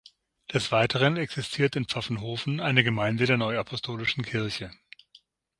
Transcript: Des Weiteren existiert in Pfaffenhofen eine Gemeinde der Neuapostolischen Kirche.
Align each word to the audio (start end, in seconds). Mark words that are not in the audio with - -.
Des 0.51 0.71
Weiteren 0.71 1.15
existiert 1.15 1.75
in 1.75 1.85
Pfaffenhofen 1.85 2.59
eine 2.59 2.83
Gemeinde 2.83 3.27
der 3.27 3.37
Neuapostolischen 3.37 4.23
Kirche. 4.25 4.71